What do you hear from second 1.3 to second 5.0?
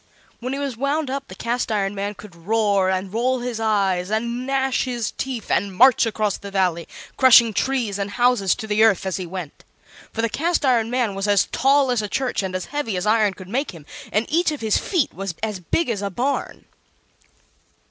Cast iron Man could roar, and roll his eyes, and gnash